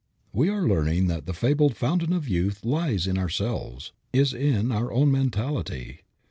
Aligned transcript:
We 0.33 0.49
are 0.49 0.67
learning 0.67 1.05
that 1.09 1.27
the 1.27 1.33
fabled 1.35 1.75
fountain 1.75 2.11
of 2.11 2.27
youth 2.27 2.65
lies 2.65 3.05
in 3.05 3.19
ourselves; 3.19 3.91
is 4.11 4.33
in 4.33 4.71
our 4.71 4.91
own 4.91 5.11
mentality. 5.11 5.99